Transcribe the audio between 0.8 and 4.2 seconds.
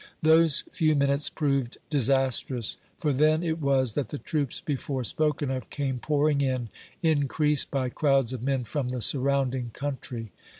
minutes proved disastrous, for then it was that the